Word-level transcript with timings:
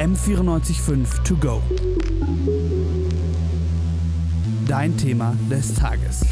M945 0.00 1.24
To 1.24 1.36
Go. 1.36 1.62
Dein 4.66 4.96
Thema 4.96 5.36
des 5.50 5.74
Tages. 5.74 6.24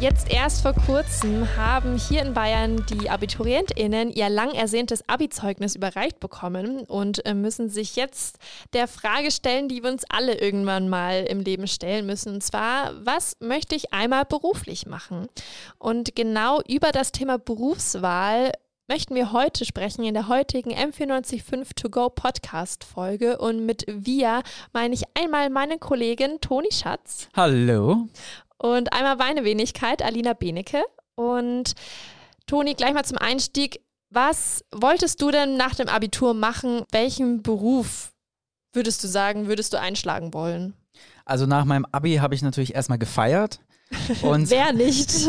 Jetzt 0.00 0.30
erst 0.30 0.62
vor 0.62 0.74
kurzem 0.74 1.46
haben 1.56 1.96
hier 1.96 2.22
in 2.22 2.34
Bayern 2.34 2.84
die 2.90 3.08
AbiturientInnen 3.08 4.10
ihr 4.10 4.28
lang 4.28 4.52
ersehntes 4.52 5.08
Abi-Zeugnis 5.08 5.76
überreicht 5.76 6.20
bekommen 6.20 6.80
und 6.80 7.24
äh, 7.24 7.32
müssen 7.32 7.70
sich 7.70 7.96
jetzt 7.96 8.38
der 8.72 8.88
Frage 8.88 9.30
stellen, 9.30 9.68
die 9.68 9.82
wir 9.82 9.90
uns 9.90 10.04
alle 10.08 10.34
irgendwann 10.34 10.88
mal 10.88 11.24
im 11.24 11.40
Leben 11.40 11.66
stellen 11.66 12.06
müssen. 12.06 12.34
Und 12.34 12.42
zwar, 12.42 12.92
was 13.04 13.36
möchte 13.40 13.76
ich 13.76 13.94
einmal 13.94 14.24
beruflich 14.24 14.86
machen? 14.86 15.28
Und 15.78 16.14
genau 16.16 16.60
über 16.68 16.90
das 16.90 17.12
Thema 17.12 17.38
Berufswahl 17.38 18.52
möchten 18.88 19.14
wir 19.14 19.32
heute 19.32 19.64
sprechen 19.64 20.04
in 20.04 20.14
der 20.14 20.28
heutigen 20.28 20.70
M945 20.72 21.74
To 21.76 21.88
Go 21.88 22.10
Podcast 22.10 22.84
Folge. 22.84 23.38
Und 23.38 23.64
mit 23.64 23.84
wir 23.88 24.42
meine 24.72 24.94
ich 24.94 25.04
einmal 25.14 25.48
meine 25.50 25.78
Kollegin 25.78 26.40
Toni 26.40 26.70
Schatz. 26.70 27.28
Hallo. 27.34 28.08
Und 28.64 28.94
einmal 28.94 29.16
meine 29.16 29.44
Wenigkeit, 29.44 30.00
Alina 30.02 30.32
Benecke. 30.32 30.82
Und 31.16 31.74
Toni, 32.46 32.72
gleich 32.72 32.94
mal 32.94 33.04
zum 33.04 33.18
Einstieg. 33.18 33.82
Was 34.08 34.64
wolltest 34.72 35.20
du 35.20 35.30
denn 35.30 35.58
nach 35.58 35.74
dem 35.74 35.90
Abitur 35.90 36.32
machen? 36.32 36.82
Welchen 36.90 37.42
Beruf 37.42 38.14
würdest 38.72 39.04
du 39.04 39.06
sagen, 39.06 39.48
würdest 39.48 39.74
du 39.74 39.78
einschlagen 39.78 40.32
wollen? 40.32 40.72
Also 41.26 41.44
nach 41.44 41.66
meinem 41.66 41.86
Abi 41.92 42.14
habe 42.16 42.34
ich 42.34 42.40
natürlich 42.40 42.74
erstmal 42.74 42.96
gefeiert. 42.96 43.60
Und 44.22 44.50
Wer 44.50 44.72
nicht? 44.72 45.28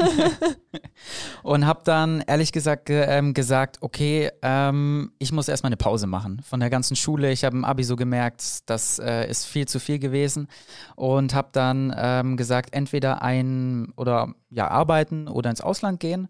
und 1.43 1.65
habe 1.65 1.81
dann 1.83 2.23
ehrlich 2.27 2.51
gesagt 2.51 2.89
ähm, 2.89 3.33
gesagt, 3.33 3.77
okay, 3.81 4.31
ähm, 4.41 5.11
ich 5.19 5.31
muss 5.31 5.47
erstmal 5.47 5.69
eine 5.69 5.77
Pause 5.77 6.07
machen 6.07 6.41
von 6.47 6.59
der 6.59 6.69
ganzen 6.69 6.95
Schule. 6.95 7.31
Ich 7.31 7.43
habe 7.43 7.55
im 7.55 7.65
Abi 7.65 7.83
so 7.83 7.95
gemerkt, 7.95 8.69
das 8.69 8.99
äh, 8.99 9.29
ist 9.29 9.45
viel 9.45 9.67
zu 9.67 9.79
viel 9.79 9.99
gewesen 9.99 10.47
und 10.95 11.33
habe 11.33 11.49
dann 11.51 11.93
ähm, 11.97 12.37
gesagt, 12.37 12.73
entweder 12.73 13.21
ein 13.21 13.91
oder 13.95 14.33
ja 14.49 14.67
arbeiten 14.67 15.27
oder 15.27 15.49
ins 15.49 15.61
Ausland 15.61 15.99
gehen. 15.99 16.27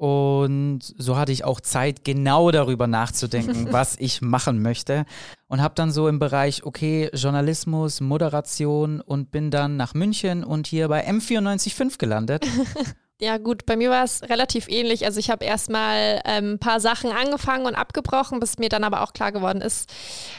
Und 0.00 0.80
so 0.96 1.18
hatte 1.18 1.30
ich 1.30 1.44
auch 1.44 1.60
Zeit, 1.60 2.06
genau 2.06 2.50
darüber 2.50 2.86
nachzudenken, 2.86 3.66
was 3.70 3.96
ich 3.98 4.22
machen 4.22 4.62
möchte. 4.62 5.04
Und 5.46 5.60
habe 5.60 5.74
dann 5.74 5.90
so 5.90 6.08
im 6.08 6.18
Bereich, 6.18 6.64
okay, 6.64 7.10
Journalismus, 7.12 8.00
Moderation 8.00 9.02
und 9.02 9.30
bin 9.30 9.50
dann 9.50 9.76
nach 9.76 9.92
München 9.92 10.42
und 10.42 10.66
hier 10.66 10.88
bei 10.88 11.06
M945 11.06 11.98
gelandet. 11.98 12.46
Ja, 13.22 13.36
gut, 13.36 13.66
bei 13.66 13.76
mir 13.76 13.90
war 13.90 14.02
es 14.02 14.22
relativ 14.22 14.66
ähnlich. 14.68 15.04
Also 15.04 15.20
ich 15.20 15.28
habe 15.28 15.44
erstmal 15.44 16.22
ähm, 16.24 16.54
ein 16.54 16.58
paar 16.58 16.80
Sachen 16.80 17.12
angefangen 17.12 17.66
und 17.66 17.74
abgebrochen, 17.74 18.40
bis 18.40 18.58
mir 18.58 18.70
dann 18.70 18.82
aber 18.82 19.02
auch 19.02 19.12
klar 19.12 19.30
geworden 19.30 19.60
ist, 19.60 19.90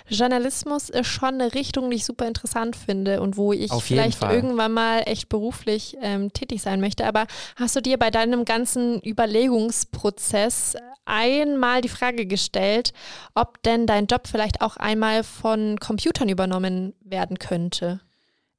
Journalismus 0.08 0.90
ist 0.90 1.06
schon 1.06 1.36
eine 1.36 1.54
Richtung, 1.54 1.92
die 1.92 1.98
ich 1.98 2.06
super 2.06 2.26
interessant 2.28 2.76
finde 2.76 3.22
und 3.22 3.38
wo 3.38 3.54
ich 3.54 3.72
vielleicht 3.72 4.24
irgendwann 4.24 4.72
mal 4.72 5.04
echt 5.06 5.30
beruflich 5.30 5.96
ähm, 6.02 6.34
tätig 6.34 6.64
sein 6.64 6.82
möchte. 6.82 7.06
Aber 7.06 7.28
hast 7.56 7.76
du 7.76 7.82
dir 7.82 8.00
bei 8.00 8.10
deinem 8.10 8.46
ganzen 8.46 9.00
Überlegungsprozess 9.02 10.76
einmal 11.06 11.82
die 11.82 11.90
Frage 11.90 12.26
gestellt, 12.26 12.94
ob 13.36 13.62
denn 13.62 13.86
dein 13.86 14.08
Job 14.08 14.28
vielleicht 14.28 14.62
auch 14.62 14.78
einmal 14.78 15.24
von 15.24 15.80
Computern 15.80 16.30
übernommen 16.30 16.96
werden 17.02 17.38
könnte? 17.38 18.02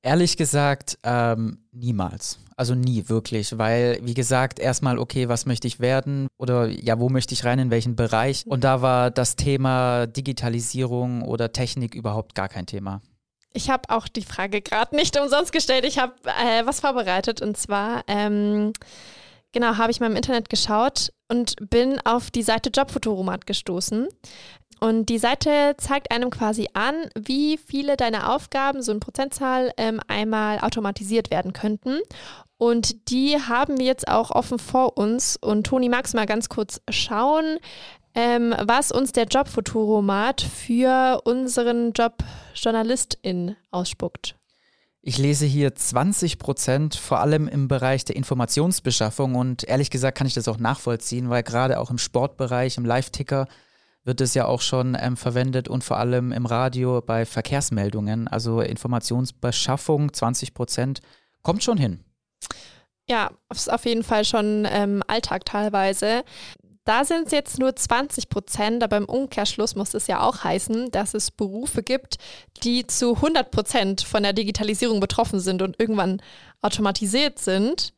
Ehrlich 0.03 0.37
gesagt, 0.37 0.99
ähm, 1.05 1.59
niemals. 1.71 2.39
Also 2.57 2.75
nie 2.75 3.09
wirklich, 3.09 3.57
weil, 3.57 4.01
wie 4.03 4.15
gesagt, 4.15 4.59
erstmal, 4.59 4.99
okay, 4.99 5.29
was 5.29 5.47
möchte 5.47 5.69
ich 5.69 5.79
werden 5.79 6.27
oder 6.39 6.67
ja, 6.67 6.99
wo 6.99 7.09
möchte 7.09 7.35
ich 7.35 7.45
rein, 7.45 7.61
in 7.61 7.71
welchen 7.71 7.95
Bereich? 7.95 8.45
Und 8.47 8.65
da 8.65 8.83
war 8.83 9.13
das 9.13 9.37
Thema 9.37 10.07
Digitalisierung 10.07 11.23
oder 11.23 11.53
Technik 11.53 11.95
überhaupt 11.95 12.35
gar 12.35 12.49
kein 12.49 12.67
Thema. 12.67 13.01
Ich 13.53 13.71
habe 13.71 13.91
auch 13.91 14.09
die 14.09 14.23
Frage 14.23 14.61
gerade 14.61 14.97
nicht 14.97 15.19
umsonst 15.19 15.53
gestellt. 15.53 15.85
Ich 15.85 15.99
habe 15.99 16.15
äh, 16.25 16.67
was 16.67 16.81
vorbereitet 16.81 17.41
und 17.41 17.57
zwar, 17.57 18.03
ähm, 18.09 18.73
genau, 19.53 19.77
habe 19.77 19.93
ich 19.93 20.01
mal 20.01 20.11
im 20.11 20.17
Internet 20.17 20.49
geschaut 20.49 21.13
und 21.29 21.55
bin 21.71 22.01
auf 22.05 22.31
die 22.31 22.43
Seite 22.43 22.71
Jobfotoromat 22.71 23.47
gestoßen. 23.47 24.09
Und 24.83 25.11
die 25.11 25.19
Seite 25.19 25.77
zeigt 25.79 26.11
einem 26.11 26.31
quasi 26.31 26.67
an, 26.73 26.97
wie 27.17 27.57
viele 27.57 27.97
deiner 27.97 28.35
Aufgaben, 28.35 28.83
so 28.83 28.91
eine 28.91 28.99
Prozentzahl, 28.99 29.71
ähm, 29.77 30.01
einmal 30.09 30.59
automatisiert 30.59 31.31
werden 31.31 31.53
könnten. 31.53 32.01
Und 32.57 33.09
die 33.09 33.39
haben 33.39 33.79
wir 33.79 33.87
jetzt 33.87 34.09
auch 34.09 34.33
offen 34.33 34.59
vor 34.59 34.99
uns. 34.99 35.37
Und 35.37 35.69
Toni, 35.69 35.89
magst 35.89 36.15
du 36.15 36.19
mal 36.19 36.27
ganz 36.27 36.49
kurz 36.49 36.81
schauen, 36.91 37.59
ähm, 38.17 38.57
was 38.61 38.91
uns 38.91 39.13
der 39.13 39.27
Jobfuturomat 39.27 40.41
für 40.41 41.21
unseren 41.23 41.93
Job 41.93 42.25
Journalistin 42.53 43.55
ausspuckt? 43.71 44.35
Ich 45.01 45.17
lese 45.17 45.47
hier 45.47 45.77
20 45.77 46.41
Prozent, 46.41 46.97
vor 46.97 47.21
allem 47.21 47.47
im 47.47 47.69
Bereich 47.69 48.05
der 48.05 48.17
Informationsbeschaffung. 48.17 49.37
Und 49.37 49.63
ehrlich 49.63 49.91
gesagt 49.91 50.19
kann 50.19 50.27
ich 50.27 50.35
das 50.35 50.49
auch 50.49 50.59
nachvollziehen, 50.59 51.31
weil 51.31 51.45
gerade 51.45 51.79
auch 51.79 51.93
im 51.93 51.99
Sportbereich, 51.99 52.79
im 52.79 52.85
Live-Ticker, 52.85 53.47
wird 54.05 54.21
es 54.21 54.35
ja 54.35 54.47
auch 54.47 54.61
schon 54.61 54.97
ähm, 55.01 55.17
verwendet 55.17 55.69
und 55.69 55.85
vor 55.85 55.99
allem 55.99 56.33
im 56.33 56.47
Radio 56.47 57.01
bei 57.01 57.25
Verkehrsmeldungen. 57.25 58.29
Also 58.29 58.61
Informationsbeschaffung 58.61 60.13
20 60.13 60.55
Prozent 60.55 61.01
kommt 61.43 61.63
schon 61.63 61.79
hin. 61.79 62.05
Ja, 63.09 63.31
ist 63.51 63.73
auf 63.73 63.85
jeden 63.85 64.05
Fall 64.05 64.25
schon 64.25 64.67
ähm, 64.71 65.03
Alltag 65.07 65.45
teilweise. 65.45 66.25
Da 66.85 67.05
sind 67.05 67.27
es 67.27 67.33
jetzt 67.33 67.59
nur 67.61 67.77
20 67.77 68.29
Prozent, 68.29 68.83
aber 68.83 68.97
im 68.97 69.05
Umkehrschluss 69.05 69.77
muss 69.77 69.95
es 69.95 70.09
ja 70.09 70.21
auch 70.21 70.43
heißen, 70.43 70.91
dass 70.91 71.15
es 71.15 71.31
Berufe 71.31 71.83
gibt, 71.83 72.17
die 72.65 72.87
zu 72.87 73.15
100 73.17 73.53
Prozent 73.53 74.03
von 74.03 74.25
der 74.25 74.33
Digitalisierung 74.33 74.99
betroffen 74.99 75.39
sind 75.39 75.63
und 75.63 75.79
irgendwann 75.79 76.21
automatisiert 76.61 77.39
sind. 77.39 77.95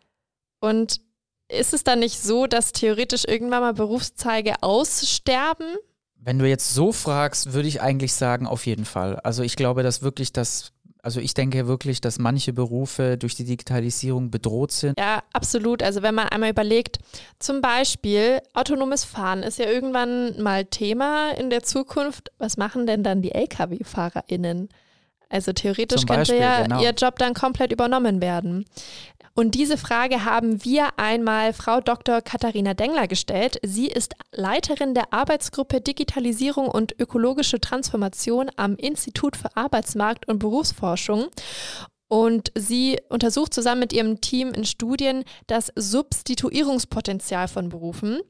Und 0.60 1.00
ist 1.48 1.72
es 1.72 1.84
dann 1.84 2.00
nicht 2.00 2.18
so, 2.18 2.46
dass 2.46 2.72
theoretisch 2.72 3.24
irgendwann 3.26 3.62
mal 3.62 3.74
Berufszweige 3.74 4.62
aussterben? 4.62 5.76
Wenn 6.24 6.38
du 6.38 6.48
jetzt 6.48 6.72
so 6.72 6.90
fragst, 6.90 7.52
würde 7.52 7.68
ich 7.68 7.82
eigentlich 7.82 8.14
sagen, 8.14 8.46
auf 8.46 8.64
jeden 8.64 8.86
Fall. 8.86 9.16
Also 9.16 9.42
ich 9.42 9.56
glaube, 9.56 9.82
dass 9.82 10.00
wirklich 10.00 10.32
das, 10.32 10.72
also 11.02 11.20
ich 11.20 11.34
denke 11.34 11.66
wirklich, 11.66 12.00
dass 12.00 12.18
manche 12.18 12.54
Berufe 12.54 13.18
durch 13.18 13.34
die 13.34 13.44
Digitalisierung 13.44 14.30
bedroht 14.30 14.72
sind. 14.72 14.98
Ja, 14.98 15.22
absolut. 15.34 15.82
Also 15.82 16.00
wenn 16.00 16.14
man 16.14 16.28
einmal 16.28 16.48
überlegt, 16.48 16.98
zum 17.38 17.60
Beispiel 17.60 18.40
autonomes 18.54 19.04
Fahren 19.04 19.42
ist 19.42 19.58
ja 19.58 19.66
irgendwann 19.66 20.40
mal 20.42 20.64
Thema 20.64 21.32
in 21.32 21.50
der 21.50 21.62
Zukunft. 21.62 22.32
Was 22.38 22.56
machen 22.56 22.86
denn 22.86 23.02
dann 23.02 23.20
die 23.20 23.32
Lkw-FahrerInnen? 23.32 24.70
Also 25.34 25.52
theoretisch 25.52 26.06
Beispiel, 26.06 26.36
könnte 26.36 26.36
ja 26.36 26.62
genau. 26.62 26.80
ihr 26.80 26.90
Job 26.90 27.18
dann 27.18 27.34
komplett 27.34 27.72
übernommen 27.72 28.22
werden. 28.22 28.66
Und 29.34 29.56
diese 29.56 29.76
Frage 29.76 30.24
haben 30.24 30.64
wir 30.64 30.96
einmal 30.96 31.52
Frau 31.52 31.80
Dr. 31.80 32.22
Katharina 32.22 32.74
Dengler 32.74 33.08
gestellt. 33.08 33.58
Sie 33.64 33.88
ist 33.88 34.14
Leiterin 34.30 34.94
der 34.94 35.12
Arbeitsgruppe 35.12 35.80
Digitalisierung 35.80 36.68
und 36.68 36.94
ökologische 37.00 37.60
Transformation 37.60 38.48
am 38.54 38.76
Institut 38.76 39.36
für 39.36 39.56
Arbeitsmarkt 39.56 40.28
und 40.28 40.38
Berufsforschung. 40.38 41.26
Und 42.06 42.52
sie 42.54 43.00
untersucht 43.08 43.52
zusammen 43.52 43.80
mit 43.80 43.92
ihrem 43.92 44.20
Team 44.20 44.52
in 44.52 44.64
Studien 44.64 45.24
das 45.48 45.72
Substituierungspotenzial 45.74 47.48
von 47.48 47.70
Berufen. 47.70 48.20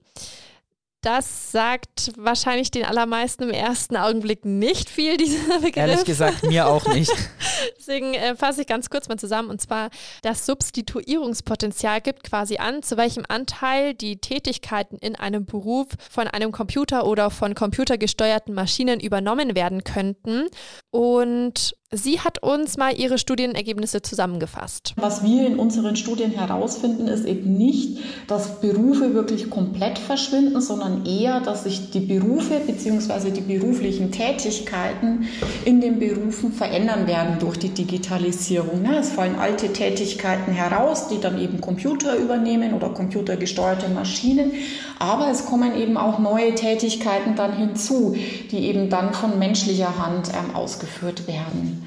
Das 1.04 1.52
sagt 1.52 2.12
wahrscheinlich 2.16 2.70
den 2.70 2.86
allermeisten 2.86 3.42
im 3.42 3.50
ersten 3.50 3.94
Augenblick 3.94 4.46
nicht 4.46 4.88
viel, 4.88 5.18
dieser 5.18 5.58
Begriff. 5.60 5.76
Ehrlich 5.76 6.04
gesagt, 6.04 6.44
mir 6.44 6.66
auch 6.66 6.86
nicht. 6.86 7.12
Deswegen 7.78 8.14
äh, 8.14 8.34
fasse 8.36 8.62
ich 8.62 8.66
ganz 8.66 8.88
kurz 8.88 9.06
mal 9.06 9.18
zusammen. 9.18 9.50
Und 9.50 9.60
zwar, 9.60 9.90
das 10.22 10.46
Substituierungspotenzial 10.46 12.00
gibt 12.00 12.24
quasi 12.24 12.56
an, 12.56 12.82
zu 12.82 12.96
welchem 12.96 13.24
Anteil 13.28 13.92
die 13.92 14.16
Tätigkeiten 14.16 14.96
in 14.96 15.14
einem 15.14 15.44
Beruf 15.44 15.88
von 16.10 16.26
einem 16.26 16.52
Computer 16.52 17.06
oder 17.06 17.30
von 17.30 17.54
computergesteuerten 17.54 18.54
Maschinen 18.54 18.98
übernommen 18.98 19.54
werden 19.54 19.84
könnten. 19.84 20.48
Und 20.90 21.76
Sie 21.96 22.18
hat 22.18 22.42
uns 22.42 22.76
mal 22.76 22.98
ihre 22.98 23.18
Studienergebnisse 23.18 24.02
zusammengefasst. 24.02 24.94
Was 24.96 25.22
wir 25.22 25.46
in 25.46 25.60
unseren 25.60 25.94
Studien 25.94 26.32
herausfinden, 26.32 27.06
ist 27.06 27.24
eben 27.24 27.56
nicht, 27.56 27.98
dass 28.26 28.60
Berufe 28.60 29.14
wirklich 29.14 29.48
komplett 29.48 30.00
verschwinden, 30.00 30.60
sondern 30.60 31.06
eher, 31.06 31.38
dass 31.38 31.62
sich 31.62 31.92
die 31.92 32.00
Berufe 32.00 32.58
bzw. 32.66 33.30
die 33.30 33.42
beruflichen 33.42 34.10
Tätigkeiten 34.10 35.28
in 35.64 35.80
den 35.80 36.00
Berufen 36.00 36.52
verändern 36.52 37.06
werden 37.06 37.36
durch 37.38 37.58
die 37.58 37.68
Digitalisierung. 37.68 38.84
Es 38.86 39.10
fallen 39.10 39.36
alte 39.36 39.72
Tätigkeiten 39.72 40.50
heraus, 40.50 41.06
die 41.06 41.20
dann 41.20 41.40
eben 41.40 41.60
Computer 41.60 42.16
übernehmen 42.16 42.74
oder 42.74 42.88
computergesteuerte 42.88 43.88
Maschinen, 43.88 44.50
aber 44.98 45.30
es 45.30 45.46
kommen 45.46 45.76
eben 45.76 45.96
auch 45.96 46.18
neue 46.18 46.56
Tätigkeiten 46.56 47.36
dann 47.36 47.56
hinzu, 47.56 48.16
die 48.50 48.66
eben 48.66 48.90
dann 48.90 49.14
von 49.14 49.38
menschlicher 49.38 49.96
Hand 49.96 50.30
ähm, 50.30 50.56
ausgeführt 50.56 51.28
werden. 51.28 51.83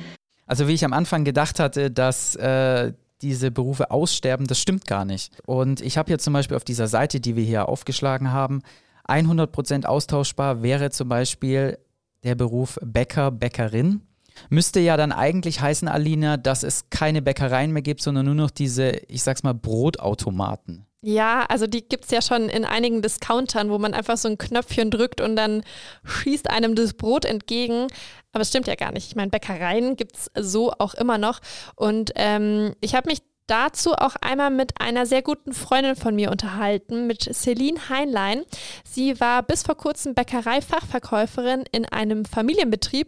Also 0.48 0.68
wie 0.68 0.74
ich 0.74 0.86
am 0.86 0.94
Anfang 0.94 1.26
gedacht 1.26 1.60
hatte, 1.60 1.92
dass 1.92 2.36
äh, 2.36 2.94
diese 3.22 3.52
Berufe 3.52 3.92
aussterben, 3.92 4.48
das 4.48 4.60
stimmt 4.60 4.88
gar 4.88 5.06
nicht. 5.06 5.34
Und 5.46 5.82
ich 5.82 5.98
habe 5.98 6.08
hier 6.08 6.20
zum 6.20 6.34
Beispiel 6.34 6.58
auf 6.58 6.64
dieser 6.64 6.88
Seite, 6.88 7.20
die 7.20 7.36
wir 7.36 7.44
hier 7.44 7.70
aufgeschlagen 7.70 8.32
haben, 8.32 8.62
100% 9.08 9.86
austauschbar 9.86 10.64
wäre 10.64 10.90
zum 10.90 11.10
Beispiel 11.10 11.78
der 12.24 12.36
Beruf 12.36 12.80
Bäcker, 12.84 13.32
Bäckerin. 13.32 14.02
Müsste 14.50 14.80
ja 14.80 14.98
dann 14.98 15.12
eigentlich 15.12 15.62
heißen, 15.62 15.88
Alina, 15.88 16.38
dass 16.38 16.64
es 16.64 16.90
keine 16.90 17.22
Bäckereien 17.22 17.72
mehr 17.72 17.82
gibt, 17.82 18.02
sondern 18.02 18.26
nur 18.26 18.36
noch 18.36 18.52
diese, 18.52 18.92
ich 19.08 19.24
sag's 19.24 19.44
mal, 19.44 19.54
Brotautomaten. 19.54 20.87
Ja, 21.02 21.46
also 21.48 21.68
die 21.68 21.88
gibt 21.88 22.06
es 22.06 22.12
ja 22.12 22.22
schon 22.24 22.50
in 22.50 22.66
einigen 22.66 23.02
Discountern, 23.04 23.70
wo 23.70 23.78
man 23.78 23.94
einfach 23.94 24.18
so 24.18 24.28
ein 24.28 24.38
Knöpfchen 24.40 24.90
drückt 24.90 25.22
und 25.22 25.36
dann 25.36 25.64
schießt 26.04 26.50
einem 26.50 26.74
das 26.76 26.94
Brot 26.96 27.24
entgegen. 27.24 27.88
Aber 28.32 28.42
es 28.42 28.50
stimmt 28.50 28.68
ja 28.68 28.76
gar 28.76 28.92
nicht. 28.92 29.08
Ich 29.08 29.16
meine, 29.16 29.30
Bäckereien 29.30 29.96
gibt 29.96 30.16
es 30.18 30.32
so 30.36 30.72
auch 30.80 30.96
immer 30.96 31.18
noch. 31.20 31.40
Und 31.76 32.12
ähm, 32.16 32.74
ich 32.82 32.96
habe 32.96 33.10
mich 33.10 33.22
dazu 33.48 33.94
auch 33.94 34.16
einmal 34.22 34.52
mit 34.52 34.80
einer 34.80 35.06
sehr 35.06 35.22
guten 35.22 35.54
Freundin 35.54 35.96
von 35.96 36.16
mir 36.16 36.32
unterhalten, 36.32 37.08
mit 37.08 37.24
Celine 37.34 37.90
Heinlein. 37.90 38.44
Sie 38.84 39.20
war 39.20 39.44
bis 39.44 39.64
vor 39.64 39.76
kurzem 39.76 40.14
Bäckerei-Fachverkäuferin 40.14 41.64
in 41.72 41.86
einem 41.86 42.26
Familienbetrieb 42.26 43.08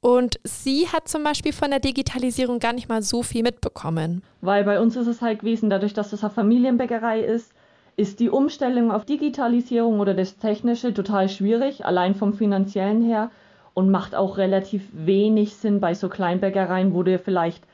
und 0.00 0.38
sie 0.44 0.88
hat 0.88 1.08
zum 1.08 1.24
Beispiel 1.24 1.52
von 1.52 1.70
der 1.70 1.80
Digitalisierung 1.80 2.60
gar 2.60 2.72
nicht 2.72 2.88
mal 2.88 3.02
so 3.02 3.22
viel 3.22 3.42
mitbekommen. 3.42 4.22
Weil 4.40 4.64
bei 4.64 4.80
uns 4.80 4.94
ist 4.96 5.06
es 5.06 5.22
halt 5.22 5.40
gewesen, 5.40 5.70
dadurch, 5.70 5.94
dass 5.94 6.10
das 6.10 6.22
eine 6.22 6.32
Familienbäckerei 6.32 7.20
ist, 7.20 7.52
ist 7.96 8.20
die 8.20 8.30
Umstellung 8.30 8.92
auf 8.92 9.04
Digitalisierung 9.04 9.98
oder 9.98 10.14
das 10.14 10.36
Technische 10.36 10.94
total 10.94 11.28
schwierig, 11.28 11.84
allein 11.84 12.14
vom 12.14 12.32
finanziellen 12.32 13.02
her 13.02 13.30
und 13.74 13.90
macht 13.90 14.14
auch 14.14 14.38
relativ 14.38 14.82
wenig 14.92 15.54
Sinn 15.54 15.80
bei 15.80 15.94
so 15.94 16.08
Kleinbäckereien, 16.08 16.94
wo 16.94 17.02
du 17.02 17.18
vielleicht 17.18 17.64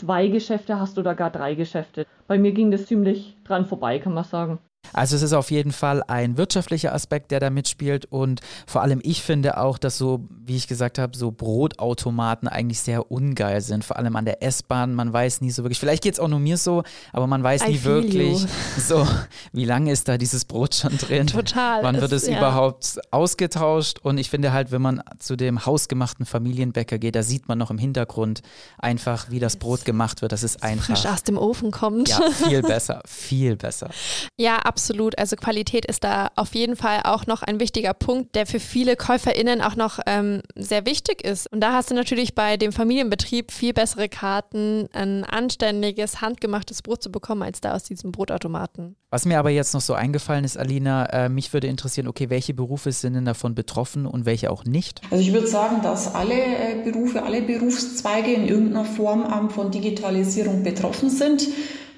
zwei 0.00 0.28
Geschäfte 0.28 0.80
hast 0.80 0.98
oder 0.98 1.14
gar 1.14 1.30
drei 1.30 1.54
Geschäfte. 1.54 2.06
Bei 2.26 2.38
mir 2.38 2.52
ging 2.52 2.70
das 2.70 2.86
ziemlich 2.86 3.36
dran 3.44 3.66
vorbei, 3.66 3.98
kann 3.98 4.14
man 4.14 4.24
sagen. 4.24 4.58
Also 4.92 5.16
es 5.16 5.22
ist 5.22 5.32
auf 5.32 5.50
jeden 5.50 5.72
Fall 5.72 6.02
ein 6.08 6.36
wirtschaftlicher 6.36 6.94
Aspekt, 6.94 7.30
der 7.30 7.40
da 7.40 7.50
mitspielt 7.50 8.06
und 8.06 8.40
vor 8.66 8.82
allem 8.82 9.00
ich 9.02 9.22
finde 9.22 9.58
auch, 9.58 9.78
dass 9.78 9.98
so, 9.98 10.26
wie 10.44 10.56
ich 10.56 10.66
gesagt 10.66 10.98
habe, 10.98 11.16
so 11.16 11.30
Brotautomaten 11.30 12.48
eigentlich 12.48 12.80
sehr 12.80 13.10
ungeil 13.10 13.60
sind, 13.60 13.84
vor 13.84 13.96
allem 13.96 14.16
an 14.16 14.24
der 14.24 14.42
S-Bahn. 14.42 14.94
Man 14.94 15.12
weiß 15.12 15.40
nie 15.42 15.50
so 15.50 15.62
wirklich, 15.62 15.78
vielleicht 15.78 16.02
geht 16.02 16.14
es 16.14 16.20
auch 16.20 16.28
nur 16.28 16.40
mir 16.40 16.56
so, 16.56 16.82
aber 17.12 17.26
man 17.26 17.42
weiß 17.42 17.62
I 17.62 17.72
nie 17.72 17.84
wirklich 17.84 18.40
you. 18.40 18.48
so, 18.78 19.06
wie 19.52 19.64
lange 19.64 19.92
ist 19.92 20.08
da 20.08 20.18
dieses 20.18 20.44
Brot 20.44 20.74
schon 20.74 20.96
drin? 20.98 21.26
Total. 21.26 21.82
Wann 21.82 22.00
wird 22.00 22.12
es 22.12 22.26
ja. 22.26 22.38
überhaupt 22.38 22.98
ausgetauscht? 23.10 23.98
Und 24.02 24.18
ich 24.18 24.30
finde 24.30 24.52
halt, 24.52 24.72
wenn 24.72 24.82
man 24.82 25.02
zu 25.18 25.36
dem 25.36 25.66
hausgemachten 25.66 26.26
Familienbäcker 26.26 26.98
geht, 26.98 27.14
da 27.14 27.22
sieht 27.22 27.48
man 27.48 27.58
noch 27.58 27.70
im 27.70 27.78
Hintergrund 27.78 28.42
einfach, 28.78 29.30
wie 29.30 29.38
das 29.38 29.56
Brot 29.56 29.84
gemacht 29.84 30.22
wird. 30.22 30.32
Das 30.32 30.42
ist 30.42 30.62
einfach. 30.62 30.96
Frisch 30.96 31.06
aus 31.06 31.22
dem 31.22 31.38
Ofen 31.38 31.70
kommt. 31.70 32.08
Ja, 32.08 32.30
viel 32.30 32.62
besser, 32.70 33.02
viel 33.06 33.56
besser. 33.56 33.90
Ja, 34.38 34.58
absolut. 34.70 35.18
Also 35.18 35.34
Qualität 35.34 35.84
ist 35.84 36.04
da 36.04 36.30
auf 36.36 36.54
jeden 36.54 36.76
Fall 36.76 37.00
auch 37.02 37.26
noch 37.26 37.42
ein 37.42 37.58
wichtiger 37.58 37.92
Punkt, 37.92 38.36
der 38.36 38.46
für 38.46 38.60
viele 38.60 38.94
KäuferInnen 38.94 39.62
auch 39.62 39.74
noch 39.74 39.98
ähm, 40.06 40.42
sehr 40.54 40.86
wichtig 40.86 41.24
ist. 41.24 41.52
Und 41.52 41.60
da 41.60 41.72
hast 41.72 41.90
du 41.90 41.94
natürlich 41.96 42.36
bei 42.36 42.56
dem 42.56 42.70
Familienbetrieb 42.70 43.50
viel 43.50 43.72
bessere 43.72 44.08
Karten, 44.08 44.88
ein 44.92 45.24
anständiges, 45.24 46.20
handgemachtes 46.20 46.82
Brot 46.82 47.02
zu 47.02 47.10
bekommen, 47.10 47.42
als 47.42 47.60
da 47.60 47.74
aus 47.74 47.82
diesem 47.82 48.12
Brotautomaten. 48.12 48.94
Was 49.10 49.24
mir 49.24 49.40
aber 49.40 49.50
jetzt 49.50 49.74
noch 49.74 49.80
so 49.80 49.94
eingefallen 49.94 50.44
ist, 50.44 50.56
Alina, 50.56 51.06
äh, 51.06 51.28
mich 51.28 51.52
würde 51.52 51.66
interessieren, 51.66 52.06
okay, 52.06 52.30
welche 52.30 52.54
Berufe 52.54 52.92
sind 52.92 53.14
denn 53.14 53.24
davon 53.24 53.56
betroffen 53.56 54.06
und 54.06 54.24
welche 54.24 54.52
auch 54.52 54.64
nicht? 54.64 55.00
Also 55.10 55.24
ich 55.24 55.32
würde 55.32 55.48
sagen, 55.48 55.82
dass 55.82 56.14
alle 56.14 56.34
äh, 56.34 56.80
Berufe, 56.84 57.24
alle 57.24 57.42
Berufszweige 57.42 58.32
in 58.32 58.46
irgendeiner 58.46 58.84
Form 58.84 59.26
ähm, 59.36 59.50
von 59.50 59.72
Digitalisierung 59.72 60.62
betroffen 60.62 61.10
sind 61.10 61.48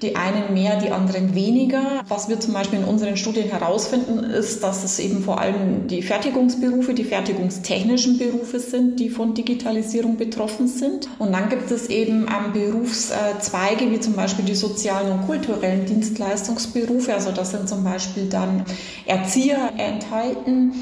die 0.03 0.15
einen 0.15 0.53
mehr, 0.53 0.77
die 0.79 0.91
anderen 0.91 1.33
weniger. 1.33 2.03
Was 2.07 2.29
wir 2.29 2.39
zum 2.39 2.53
Beispiel 2.53 2.79
in 2.79 2.85
unseren 2.85 3.17
Studien 3.17 3.49
herausfinden, 3.49 4.19
ist, 4.19 4.61
dass 4.61 4.83
es 4.83 4.99
eben 4.99 5.23
vor 5.23 5.39
allem 5.39 5.87
die 5.87 6.01
Fertigungsberufe, 6.01 6.93
die 6.93 7.05
fertigungstechnischen 7.05 8.17
Berufe 8.17 8.59
sind, 8.59 8.99
die 8.99 9.09
von 9.09 9.33
Digitalisierung 9.33 10.17
betroffen 10.17 10.67
sind. 10.67 11.09
Und 11.19 11.31
dann 11.31 11.49
gibt 11.49 11.71
es 11.71 11.87
eben 11.87 12.25
Berufszweige 12.53 13.89
wie 13.89 13.99
zum 13.99 14.13
Beispiel 14.13 14.45
die 14.45 14.55
sozialen 14.55 15.11
und 15.13 15.25
kulturellen 15.25 15.85
Dienstleistungsberufe. 15.85 17.13
Also 17.13 17.31
das 17.31 17.51
sind 17.51 17.69
zum 17.69 17.83
Beispiel 17.83 18.27
dann 18.29 18.65
Erzieher 19.05 19.71
enthalten 19.77 20.73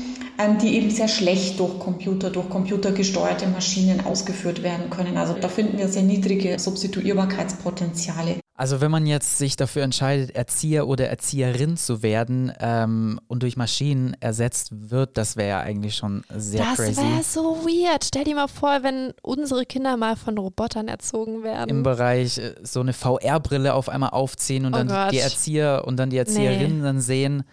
ähm, 0.42 0.58
die 0.58 0.76
eben 0.76 0.90
sehr 0.90 1.08
schlecht 1.08 1.60
durch 1.60 1.78
Computer, 1.80 2.30
durch 2.30 2.50
computergesteuerte 2.50 3.48
Maschinen 3.48 4.06
ausgeführt 4.06 4.64
werden 4.64 4.90
können. 4.90 5.18
Also 5.18 5.34
da 5.34 5.48
finden 5.48 5.78
wir 5.78 5.88
sehr 5.88 6.04
niedrige 6.04 6.58
Substituierbarkeitspotenziale. 6.58 8.38
Also 8.62 8.80
wenn 8.80 8.92
man 8.92 9.08
jetzt 9.08 9.40
sich 9.40 9.56
dafür 9.56 9.82
entscheidet, 9.82 10.36
Erzieher 10.36 10.88
oder 10.88 11.10
Erzieherin 11.10 11.78
zu 11.78 12.04
werden 12.04 12.54
ähm, 12.60 13.20
und 13.28 13.42
durch 13.42 13.58
Maschinen 13.58 14.16
ersetzt 14.20 14.92
wird, 14.92 15.18
das 15.18 15.36
wäre 15.36 15.50
ja 15.50 15.60
eigentlich 15.62 15.96
schon 15.96 16.24
sehr 16.30 16.66
das 16.66 16.76
crazy. 16.76 16.94
Das 16.94 17.04
wäre 17.04 17.24
so 17.24 17.66
weird. 17.66 18.06
Stell 18.06 18.24
dir 18.24 18.36
mal 18.36 18.48
vor, 18.48 18.84
wenn 18.84 19.16
unsere 19.24 19.66
Kinder 19.66 19.98
mal 19.98 20.16
von 20.16 20.38
Robotern 20.38 20.90
erzogen 20.90 21.42
werden. 21.42 21.72
Im 21.72 21.82
Bereich 21.82 22.38
äh, 22.38 22.54
so 22.62 22.82
eine 22.82 22.94
VR-Brille 22.94 23.74
auf 23.74 23.90
einmal 23.90 24.12
aufziehen 24.12 24.68
und 24.68 24.76
oh 24.76 24.78
dann 24.78 24.90
Gott. 24.90 25.12
die 25.12 25.18
Erzieher 25.18 25.82
und 25.88 25.98
dann 25.98 26.12
die 26.12 26.18
Erzieherinnen 26.18 26.78
nee. 26.78 26.84
dann 26.84 27.02
sehen. 27.02 27.44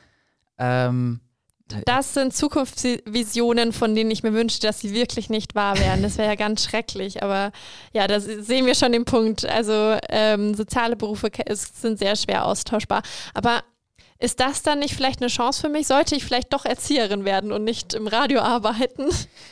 Ähm, 0.58 1.20
das 1.84 2.14
sind 2.14 2.34
Zukunftsvisionen, 2.34 3.72
von 3.72 3.94
denen 3.94 4.10
ich 4.10 4.22
mir 4.22 4.32
wünschte, 4.32 4.66
dass 4.66 4.80
sie 4.80 4.92
wirklich 4.92 5.30
nicht 5.30 5.54
wahr 5.54 5.78
werden. 5.78 6.02
Das 6.02 6.18
wäre 6.18 6.28
ja 6.28 6.34
ganz 6.34 6.64
schrecklich. 6.64 7.22
Aber 7.22 7.52
ja, 7.92 8.06
da 8.06 8.20
sehen 8.20 8.66
wir 8.66 8.74
schon 8.74 8.92
den 8.92 9.04
Punkt. 9.04 9.44
Also 9.44 9.96
ähm, 10.08 10.54
soziale 10.54 10.96
Berufe 10.96 11.30
sind 11.52 11.98
sehr 11.98 12.16
schwer 12.16 12.44
austauschbar. 12.46 13.02
Aber 13.34 13.62
ist 14.20 14.40
das 14.40 14.62
dann 14.62 14.80
nicht 14.80 14.94
vielleicht 14.94 15.20
eine 15.20 15.28
Chance 15.28 15.60
für 15.60 15.68
mich? 15.68 15.86
Sollte 15.86 16.16
ich 16.16 16.24
vielleicht 16.24 16.52
doch 16.52 16.64
Erzieherin 16.64 17.24
werden 17.24 17.52
und 17.52 17.62
nicht 17.62 17.94
im 17.94 18.08
Radio 18.08 18.40
arbeiten? 18.40 19.08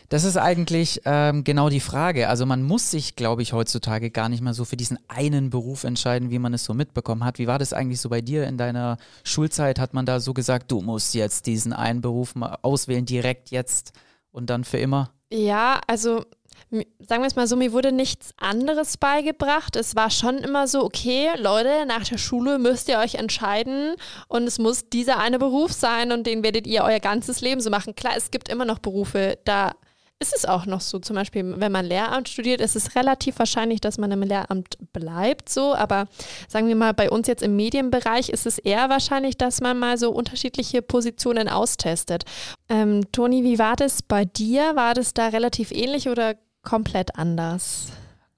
Das 0.09 0.25
ist 0.25 0.37
eigentlich 0.37 1.03
ähm, 1.05 1.45
genau 1.45 1.69
die 1.69 1.81
Frage. 1.81 2.29
Also 2.29 2.47
man 2.47 2.63
muss 2.63 2.91
sich, 2.91 3.15
glaube 3.15 3.43
ich, 3.43 3.53
heutzutage 3.53 4.11
gar 4.11 4.29
nicht 4.29 4.43
mehr 4.43 4.55
so 4.55 4.65
für 4.65 4.77
diesen 4.77 4.99
einen 5.09 5.51
Beruf 5.51 5.85
entscheiden, 5.85 6.31
wie 6.31 6.41
man 6.41 6.53
es 6.53 6.65
so 6.65 6.75
mitbekommen 6.75 7.25
hat. 7.25 7.39
Wie 7.39 7.47
war 7.47 7.59
das 7.59 7.73
eigentlich 7.73 8.01
so 8.01 8.09
bei 8.09 8.21
dir 8.21 8.47
in 8.49 8.59
deiner 8.59 8.99
Schulzeit? 9.23 9.79
Hat 9.79 9.95
man 9.95 10.05
da 10.05 10.19
so 10.19 10.35
gesagt, 10.35 10.71
du 10.73 10.81
musst 10.81 11.15
jetzt 11.15 11.47
diesen 11.47 11.73
einen 11.73 12.01
Beruf 12.01 12.35
mal 12.35 12.59
auswählen, 12.63 13.07
direkt 13.07 13.51
jetzt 13.51 13.93
und 14.33 14.51
dann 14.51 14.65
für 14.65 14.79
immer? 14.79 15.13
Ja, 15.31 15.81
also 15.87 16.25
sagen 16.71 17.23
wir 17.23 17.27
es 17.27 17.37
mal 17.37 17.47
so, 17.47 17.57
mir 17.57 17.73
wurde 17.73 17.93
nichts 17.93 18.35
anderes 18.39 18.97
beigebracht. 18.97 19.77
Es 19.77 19.95
war 19.95 20.11
schon 20.11 20.39
immer 20.39 20.67
so, 20.67 20.85
okay, 20.85 21.29
Leute, 21.39 21.87
nach 21.87 22.05
der 22.05 22.19
Schule 22.19 22.59
müsst 22.59 22.89
ihr 22.89 22.99
euch 22.99 23.15
entscheiden 23.15 23.95
und 24.29 24.45
es 24.45 24.59
muss 24.59 24.89
dieser 24.89 25.19
eine 25.19 25.39
Beruf 25.39 25.73
sein 25.73 26.13
und 26.13 26.27
den 26.27 26.43
werdet 26.43 26.67
ihr 26.67 26.83
euer 26.83 27.01
ganzes 27.01 27.41
Leben 27.41 27.61
so 27.61 27.71
machen. 27.71 27.95
Klar, 27.95 28.15
es 28.17 28.31
gibt 28.31 28.49
immer 28.49 28.65
noch 28.65 28.79
Berufe, 28.79 29.39
da 29.45 29.73
ist 30.19 30.35
es 30.35 30.47
auch 30.47 30.65
noch 30.65 30.81
so. 30.81 30.99
Zum 30.99 31.15
Beispiel, 31.15 31.55
wenn 31.59 31.73
man 31.73 31.85
Lehramt 31.85 32.29
studiert, 32.29 32.61
ist 32.61 32.75
es 32.75 32.95
relativ 32.97 33.39
wahrscheinlich, 33.39 33.81
dass 33.81 33.99
man 33.99 34.11
im 34.11 34.23
Lehramt 34.23 34.79
bleibt, 34.93 35.51
so. 35.51 35.75
Aber 35.75 36.07
sagen 36.49 36.69
wir 36.69 36.77
mal, 36.77 36.95
bei 36.95 37.11
uns 37.11 37.27
jetzt 37.29 37.43
im 37.43 37.55
Medienbereich 37.55 38.31
ist 38.31 38.47
es 38.47 38.59
eher 38.59 38.89
wahrscheinlich, 38.89 39.37
dass 39.37 39.61
man 39.61 39.79
mal 39.79 39.99
so 39.99 40.11
unterschiedliche 40.11 40.81
Positionen 40.81 41.49
austestet. 41.49 42.25
Ähm, 42.69 43.13
Toni, 43.13 43.45
wie 43.45 43.59
war 43.59 43.77
das 43.77 44.03
bei 44.03 44.25
dir? 44.25 44.75
War 44.75 44.95
das 44.95 45.13
da 45.13 45.29
relativ 45.29 45.71
ähnlich 45.71 46.09
oder 46.09 46.35
komplett 46.67 47.17
anders? 47.17 47.87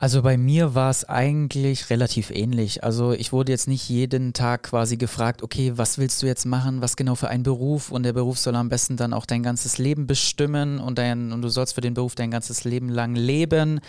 Also 0.01 0.23
bei 0.23 0.37
mir 0.37 0.77
war 0.77 0.91
es 0.91 1.05
eigentlich 1.09 1.91
relativ 1.91 2.31
ähnlich. 2.31 2.85
Also 2.85 3.11
ich 3.11 3.33
wurde 3.33 3.51
jetzt 3.51 3.67
nicht 3.67 3.89
jeden 3.89 4.33
Tag 4.33 4.63
quasi 4.63 4.97
gefragt, 4.97 5.43
okay, 5.43 5.73
was 5.75 5.99
willst 5.99 6.23
du 6.23 6.27
jetzt 6.27 6.47
machen, 6.47 6.81
was 6.81 6.95
genau 6.95 7.17
für 7.17 7.27
einen 7.27 7.43
Beruf 7.43 7.91
und 7.91 8.05
der 8.05 8.13
Beruf 8.13 8.39
soll 8.39 8.55
am 8.55 8.69
besten 8.69 8.97
dann 8.97 9.13
auch 9.13 9.27
dein 9.27 9.43
ganzes 9.43 9.79
Leben 9.79 10.07
bestimmen 10.07 10.79
und, 10.79 10.99
dein, 10.99 11.33
und 11.33 11.43
du 11.43 11.49
sollst 11.49 11.75
für 11.75 11.81
den 11.81 11.95
Beruf 11.95 12.15
dein 12.15 12.31
ganzes 12.31 12.63
Leben 12.63 12.89
lang 12.89 13.17
leben. 13.17 13.81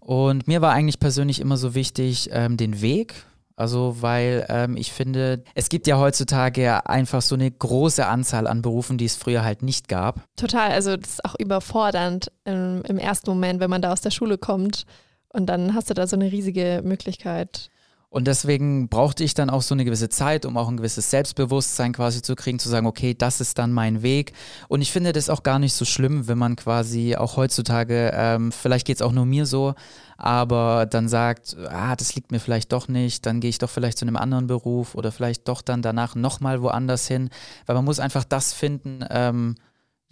Und 0.00 0.48
mir 0.48 0.62
war 0.62 0.72
eigentlich 0.72 0.98
persönlich 0.98 1.38
immer 1.38 1.58
so 1.58 1.74
wichtig, 1.74 2.30
ähm, 2.32 2.56
den 2.56 2.80
Weg, 2.80 3.14
also, 3.62 4.02
weil 4.02 4.44
ähm, 4.48 4.76
ich 4.76 4.92
finde, 4.92 5.44
es 5.54 5.68
gibt 5.68 5.86
ja 5.86 5.96
heutzutage 5.96 6.84
einfach 6.88 7.22
so 7.22 7.36
eine 7.36 7.48
große 7.48 8.04
Anzahl 8.04 8.48
an 8.48 8.60
Berufen, 8.60 8.98
die 8.98 9.04
es 9.04 9.14
früher 9.14 9.44
halt 9.44 9.62
nicht 9.62 9.86
gab. 9.86 10.20
Total, 10.34 10.72
also 10.72 10.96
das 10.96 11.10
ist 11.10 11.24
auch 11.24 11.36
überfordernd 11.38 12.32
im, 12.44 12.82
im 12.88 12.98
ersten 12.98 13.30
Moment, 13.30 13.60
wenn 13.60 13.70
man 13.70 13.80
da 13.80 13.92
aus 13.92 14.00
der 14.00 14.10
Schule 14.10 14.36
kommt 14.36 14.84
und 15.28 15.46
dann 15.46 15.74
hast 15.74 15.90
du 15.90 15.94
da 15.94 16.08
so 16.08 16.16
eine 16.16 16.32
riesige 16.32 16.82
Möglichkeit. 16.84 17.70
Und 18.12 18.26
deswegen 18.26 18.90
brauchte 18.90 19.24
ich 19.24 19.32
dann 19.32 19.48
auch 19.48 19.62
so 19.62 19.74
eine 19.74 19.86
gewisse 19.86 20.10
Zeit, 20.10 20.44
um 20.44 20.58
auch 20.58 20.68
ein 20.68 20.76
gewisses 20.76 21.10
Selbstbewusstsein 21.10 21.94
quasi 21.94 22.20
zu 22.20 22.36
kriegen, 22.36 22.58
zu 22.58 22.68
sagen, 22.68 22.86
okay, 22.86 23.14
das 23.14 23.40
ist 23.40 23.58
dann 23.58 23.72
mein 23.72 24.02
Weg. 24.02 24.34
Und 24.68 24.82
ich 24.82 24.92
finde 24.92 25.14
das 25.14 25.30
auch 25.30 25.42
gar 25.42 25.58
nicht 25.58 25.72
so 25.72 25.86
schlimm, 25.86 26.28
wenn 26.28 26.36
man 26.36 26.56
quasi 26.56 27.16
auch 27.16 27.38
heutzutage, 27.38 28.12
ähm, 28.14 28.52
vielleicht 28.52 28.86
geht 28.86 28.96
es 28.96 29.02
auch 29.02 29.12
nur 29.12 29.24
mir 29.24 29.46
so, 29.46 29.74
aber 30.18 30.84
dann 30.84 31.08
sagt, 31.08 31.56
ah, 31.70 31.96
das 31.96 32.14
liegt 32.14 32.32
mir 32.32 32.38
vielleicht 32.38 32.70
doch 32.74 32.86
nicht, 32.86 33.24
dann 33.24 33.40
gehe 33.40 33.48
ich 33.48 33.56
doch 33.56 33.70
vielleicht 33.70 33.96
zu 33.96 34.04
einem 34.04 34.18
anderen 34.18 34.46
Beruf 34.46 34.94
oder 34.94 35.10
vielleicht 35.10 35.48
doch 35.48 35.62
dann 35.62 35.80
danach 35.80 36.14
nochmal 36.14 36.60
woanders 36.60 37.08
hin, 37.08 37.30
weil 37.64 37.76
man 37.76 37.86
muss 37.86 37.98
einfach 37.98 38.24
das 38.24 38.52
finden, 38.52 39.02
ähm, 39.08 39.54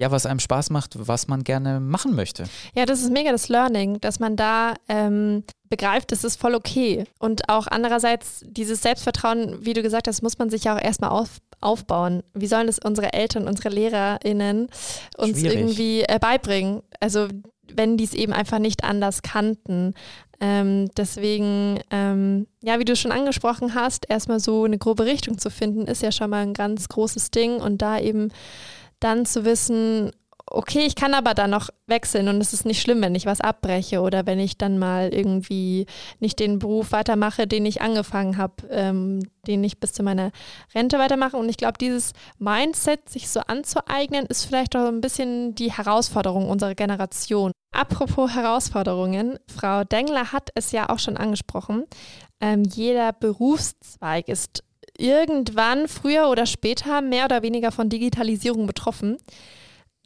ja, 0.01 0.11
was 0.11 0.25
einem 0.25 0.41
Spaß 0.41 0.71
macht, 0.71 0.95
was 1.07 1.29
man 1.29 1.45
gerne 1.45 1.79
machen 1.79 2.15
möchte. 2.15 2.45
Ja, 2.75 2.87
das 2.87 3.03
ist 3.03 3.13
mega 3.13 3.33
das 3.33 3.51
Learning, 3.51 4.01
dass 4.01 4.19
man 4.19 4.35
da 4.35 4.75
ähm, 4.89 5.45
begreift, 5.69 6.11
es 6.13 6.25
ist 6.25 6.41
voll 6.41 6.55
okay. 6.55 7.05
Und 7.19 7.51
auch 7.51 7.67
andererseits 7.67 8.43
dieses 8.47 8.81
Selbstvertrauen, 8.81 9.59
wie 9.61 9.75
du 9.75 9.83
gesagt 9.83 10.09
hast, 10.09 10.23
muss 10.23 10.39
man 10.39 10.49
sich 10.49 10.65
ja 10.65 10.75
auch 10.75 10.81
erstmal 10.81 11.11
auf, 11.11 11.29
aufbauen. 11.61 12.23
Wie 12.33 12.47
sollen 12.47 12.67
das 12.67 12.79
unsere 12.79 13.13
Eltern, 13.13 13.47
unsere 13.47 13.69
LehrerInnen 13.69 14.69
uns 15.19 15.39
Schwierig. 15.39 15.59
irgendwie 15.59 16.01
äh, 16.01 16.19
beibringen? 16.19 16.81
Also 16.99 17.29
wenn 17.75 17.99
die 17.99 18.05
es 18.05 18.15
eben 18.15 18.33
einfach 18.33 18.59
nicht 18.59 18.85
anders 18.85 19.21
kannten. 19.21 19.93
Ähm, 20.41 20.89
deswegen, 20.97 21.79
ähm, 21.91 22.47
ja, 22.63 22.79
wie 22.79 22.87
du 22.87 22.97
schon 22.97 23.13
angesprochen 23.13 23.75
hast, 23.75 24.09
erstmal 24.09 24.41
so 24.41 24.65
eine 24.65 24.79
grobe 24.79 25.05
Richtung 25.05 25.37
zu 25.37 25.51
finden, 25.51 25.83
ist 25.83 26.03
ja 26.03 26.11
schon 26.11 26.31
mal 26.31 26.43
ein 26.43 26.55
ganz 26.55 26.89
großes 26.89 27.31
Ding 27.31 27.57
und 27.61 27.83
da 27.83 28.01
eben 28.01 28.33
dann 29.01 29.27
zu 29.27 29.45
wissen, 29.45 30.13
okay, 30.51 30.85
ich 30.85 30.97
kann 30.97 31.15
aber 31.15 31.35
dann 31.35 31.51
noch 31.51 31.71
wechseln 31.87 32.29
und 32.29 32.41
es 32.41 32.53
ist 32.53 32.67
nicht 32.67 32.83
schlimm, 32.83 33.01
wenn 33.03 33.15
ich 33.15 33.25
was 33.25 33.41
abbreche 33.41 34.01
oder 34.01 34.27
wenn 34.27 34.41
ich 34.41 34.59
dann 34.59 34.79
mal 34.79 35.15
irgendwie 35.15 35.87
nicht 36.19 36.41
den 36.41 36.59
Beruf 36.59 36.93
weitermache, 36.93 37.47
den 37.47 37.65
ich 37.65 37.81
angefangen 37.81 38.37
habe, 38.37 38.55
ähm, 38.71 39.21
den 39.47 39.63
ich 39.63 39.79
bis 39.79 39.93
zu 39.93 40.03
meiner 40.03 40.33
Rente 40.75 40.99
weitermache. 40.99 41.37
Und 41.37 41.49
ich 41.49 41.57
glaube, 41.57 41.79
dieses 41.79 42.13
Mindset, 42.39 43.09
sich 43.09 43.31
so 43.31 43.41
anzueignen, 43.41 44.27
ist 44.27 44.45
vielleicht 44.45 44.77
auch 44.77 44.89
ein 44.89 45.01
bisschen 45.01 45.55
die 45.55 45.73
Herausforderung 45.73 46.49
unserer 46.49 46.75
Generation. 46.75 47.53
Apropos 47.73 48.35
Herausforderungen, 48.35 49.39
Frau 49.47 49.85
Dengler 49.85 50.33
hat 50.33 50.51
es 50.57 50.73
ja 50.73 50.89
auch 50.89 50.99
schon 50.99 51.17
angesprochen. 51.17 51.85
Ähm, 52.41 52.65
jeder 52.65 53.13
Berufszweig 53.13 54.29
ist 54.29 54.65
irgendwann 55.01 55.89
früher 55.89 56.29
oder 56.29 56.47
später 56.47 57.01
mehr 57.01 57.25
oder 57.25 57.43
weniger 57.43 57.73
von 57.73 57.89
Digitalisierung 57.89 58.67
betroffen. 58.67 59.19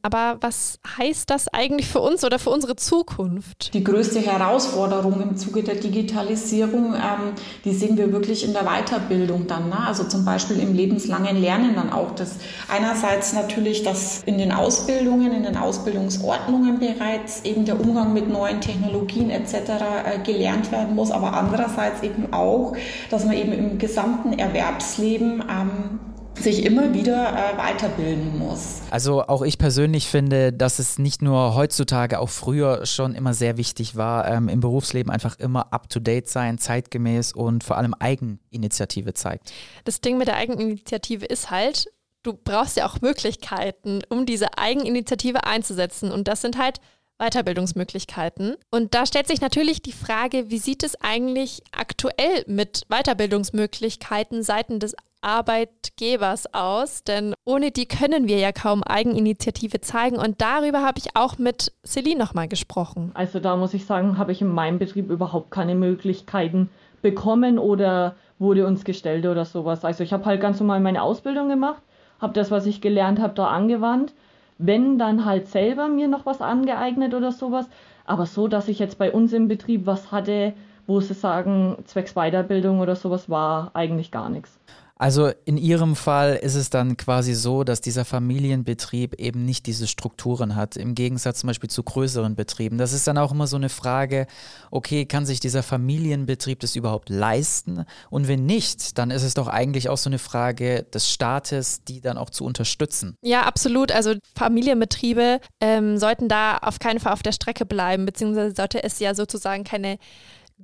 Aber 0.05 0.37
was 0.43 0.79
heißt 0.99 1.31
das 1.31 1.49
eigentlich 1.49 1.89
für 1.89 2.01
uns 2.01 2.25
oder 2.25 2.39
für 2.39 2.51
unsere 2.51 2.77
Zukunft? 2.77 3.73
Die 3.73 3.83
größte 3.83 4.21
Herausforderung 4.21 5.23
im 5.23 5.39
Zuge 5.39 5.63
der 5.63 5.77
Digitalisierung, 5.77 6.93
ähm, 6.93 7.33
die 7.65 7.73
sehen 7.73 7.97
wir 7.97 8.13
wirklich 8.13 8.45
in 8.45 8.53
der 8.53 8.65
Weiterbildung 8.65 9.47
dann. 9.47 9.71
Ne? 9.71 9.79
Also 9.79 10.05
zum 10.05 10.27
Beispiel 10.27 10.61
im 10.61 10.75
lebenslangen 10.75 11.39
Lernen 11.39 11.75
dann 11.75 11.91
auch. 11.91 12.15
Das 12.15 12.37
einerseits 12.69 13.33
natürlich, 13.33 13.83
dass 13.83 14.23
in 14.25 14.37
den 14.37 14.53
Ausbildungen, 14.53 15.33
in 15.33 15.45
den 15.45 15.57
Ausbildungsordnungen 15.57 16.81
bereits 16.81 17.43
eben 17.45 17.65
der 17.65 17.81
Umgang 17.81 18.13
mit 18.13 18.29
neuen 18.29 18.61
Technologien 18.61 19.31
etc. 19.31 19.55
Äh, 19.55 20.19
gelernt 20.23 20.71
werden 20.71 20.95
muss, 20.95 21.13
aber 21.13 21.33
andererseits 21.33 22.03
eben 22.03 22.31
auch, 22.31 22.77
dass 23.09 23.25
man 23.25 23.33
eben 23.33 23.53
im 23.55 23.79
gesamten 23.79 24.35
Erwerbsleben 24.35 25.43
ähm, 25.49 25.99
sich 26.39 26.65
immer 26.65 26.95
wieder 26.95 27.33
äh, 27.33 27.59
weiterbilden 27.59 28.39
muss. 28.39 28.81
Also 28.91 29.23
auch 29.23 29.43
ich 29.43 29.59
persönlich 29.59 30.09
finde, 30.09 30.53
dass 30.53 30.79
es 30.79 30.99
nicht 30.99 31.23
nur 31.23 31.55
heutzutage, 31.55 32.19
auch 32.19 32.29
früher 32.29 32.87
schon 32.87 33.15
immer 33.15 33.35
sehr 33.35 33.57
wichtig 33.57 33.97
war, 33.97 34.29
ähm, 34.29 34.49
im 34.49 34.61
Berufsleben 34.61 35.11
einfach 35.11 35.39
immer 35.39 35.73
up-to-date 35.73 36.29
sein, 36.29 36.59
zeitgemäß 36.59 37.33
und 37.33 37.65
vor 37.65 37.77
allem 37.77 37.95
Eigeninitiative 37.95 39.15
zeigt. 39.15 39.53
Das 39.85 40.01
Ding 40.01 40.19
mit 40.19 40.29
der 40.29 40.37
Eigeninitiative 40.37 41.25
ist 41.25 41.51
halt, 41.51 41.87
du 42.23 42.33
brauchst 42.33 42.77
ja 42.77 42.87
auch 42.87 43.01
Möglichkeiten, 43.01 44.01
um 44.09 44.27
diese 44.27 44.59
Eigeninitiative 44.59 45.45
einzusetzen. 45.45 46.11
Und 46.11 46.29
das 46.29 46.41
sind 46.41 46.59
halt 46.59 46.81
Weiterbildungsmöglichkeiten. 47.19 48.57
Und 48.71 48.95
da 48.95 49.07
stellt 49.07 49.27
sich 49.29 49.41
natürlich 49.41 49.83
die 49.83 49.93
Frage, 49.93 50.51
wie 50.51 50.59
sieht 50.59 50.83
es 50.83 51.01
eigentlich 51.01 51.63
aktuell 51.73 52.45
mit 52.47 52.83
Weiterbildungsmöglichkeiten 52.89 54.43
seitens 54.43 54.81
des 54.81 54.97
Arbeitgebers 55.23 56.53
aus? 56.53 57.05
Denn 57.05 57.35
ohne 57.45 57.71
die 57.71 57.87
können 57.87 58.29
wir 58.29 58.39
ja 58.39 58.53
kaum 58.53 58.83
Eigeninitiative 58.83 59.81
zeigen. 59.81 60.17
Und 60.17 60.41
darüber 60.41 60.83
habe 60.83 60.99
ich 60.99 61.17
auch 61.17 61.39
mit 61.39 61.73
Celine 61.87 62.19
nochmal 62.19 62.49
gesprochen. 62.49 63.11
Also 63.15 63.41
da 63.41 63.57
muss 63.57 63.75
ich 63.75 63.87
sagen, 63.87 64.19
habe 64.19 64.33
ich 64.33 64.41
in 64.43 64.49
meinem 64.49 64.79
Betrieb 64.79 65.11
überhaupt 65.11 65.51
keine 65.51 65.75
Möglichkeiten 65.75 66.69
bekommen 67.03 67.59
oder 67.59 68.17
wurde 68.39 68.67
uns 68.67 68.85
gestellt 68.85 69.27
oder 69.27 69.45
sowas. 69.45 69.85
Also 69.85 70.03
ich 70.03 70.13
habe 70.13 70.25
halt 70.25 70.41
ganz 70.41 70.59
normal 70.59 70.81
meine 70.81 71.03
Ausbildung 71.03 71.49
gemacht, 71.49 71.83
habe 72.21 72.33
das, 72.33 72.51
was 72.51 72.67
ich 72.67 72.81
gelernt 72.81 73.21
habe, 73.21 73.35
da 73.35 73.49
angewandt. 73.49 74.15
Wenn 74.59 74.99
dann 74.99 75.25
halt 75.25 75.49
selber 75.49 75.89
mir 75.89 76.09
noch 76.09 76.27
was 76.27 76.41
angeeignet 76.41 77.15
oder 77.15 77.33
sowas. 77.33 77.69
Aber 78.05 78.27
so, 78.27 78.49
dass 78.49 78.69
ich 78.69 78.79
jetzt 78.79 78.99
bei 78.99 79.11
uns 79.13 79.33
im 79.33 79.49
Betrieb 79.49 79.87
was 79.87 80.13
hatte, 80.13 80.53
wo 80.87 81.01
sie 81.01 81.15
sagen, 81.15 81.77
zwecks 81.85 82.15
Weiterbildung 82.15 82.81
oder 82.81 82.97
sowas 82.97 83.31
war 83.31 83.71
eigentlich 83.75 84.11
gar 84.11 84.29
nichts. 84.29 84.59
Also 84.97 85.33
in 85.45 85.57
Ihrem 85.57 85.97
Fall 85.97 86.37
ist 86.37 86.55
es 86.55 86.71
dann 86.71 86.97
quasi 86.97 87.35
so, 87.35 87.65
dass 87.65 87.81
dieser 87.81 88.05
Familienbetrieb 88.05 89.15
eben 89.15 89.45
nicht 89.45 89.67
diese 89.67 89.89
Strukturen 89.89 90.55
hat, 90.55 90.77
im 90.77 90.95
Gegensatz 90.95 91.41
zum 91.41 91.49
Beispiel 91.49 91.69
zu 91.69 91.83
größeren 91.83 92.37
Betrieben. 92.37 92.79
Das 92.79 92.93
ist 92.93 93.07
dann 93.09 93.19
auch 93.19 93.33
immer 93.33 93.49
so 93.49 93.57
eine 93.57 93.71
Frage, 93.71 94.29
okay, 94.71 95.05
kann 95.05 95.27
sich 95.27 95.41
dieser 95.41 95.65
Familienbetrieb 95.65 96.61
das 96.61 96.77
überhaupt 96.77 97.09
leisten? 97.09 97.85
Und 98.09 98.29
wenn 98.29 98.47
nicht, 98.47 98.97
dann 98.97 99.11
ist 99.11 99.25
es 99.25 99.35
doch 99.35 99.49
eigentlich 99.49 99.89
auch 99.89 99.99
so 99.99 100.09
eine 100.09 100.19
Frage 100.19 100.85
des 100.85 101.11
Staates, 101.11 101.83
die 101.83 102.01
dann 102.01 102.17
auch 102.17 102.31
zu 102.31 102.45
unterstützen. 102.45 103.17
Ja, 103.23 103.43
absolut. 103.43 103.91
Also 103.91 104.15
Familienbetriebe 104.37 105.41
ähm, 105.61 105.99
sollten 105.99 106.29
da 106.29 106.59
auf 106.59 106.79
keinen 106.79 107.01
Fall 107.01 107.13
auf 107.13 107.23
der 107.23 107.33
Strecke 107.33 107.67
bleiben, 107.67 108.07
beziehungsweise 108.07 108.55
sollte 108.55 108.85
es 108.85 109.01
ja 109.01 109.15
sozusagen 109.15 109.65
keine 109.65 109.99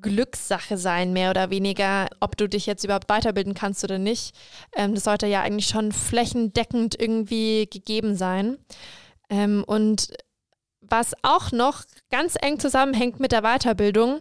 Glückssache 0.00 0.76
sein, 0.76 1.12
mehr 1.12 1.30
oder 1.30 1.50
weniger, 1.50 2.08
ob 2.20 2.36
du 2.36 2.48
dich 2.48 2.66
jetzt 2.66 2.84
überhaupt 2.84 3.08
weiterbilden 3.08 3.54
kannst 3.54 3.84
oder 3.84 3.98
nicht. 3.98 4.34
Ähm, 4.74 4.94
das 4.94 5.04
sollte 5.04 5.26
ja 5.26 5.42
eigentlich 5.42 5.66
schon 5.66 5.92
flächendeckend 5.92 6.98
irgendwie 6.98 7.68
gegeben 7.70 8.16
sein. 8.16 8.58
Ähm, 9.28 9.64
und 9.66 10.08
was 10.80 11.14
auch 11.22 11.52
noch 11.52 11.84
ganz 12.10 12.36
eng 12.40 12.58
zusammenhängt 12.58 13.20
mit 13.20 13.32
der 13.32 13.42
Weiterbildung, 13.42 14.20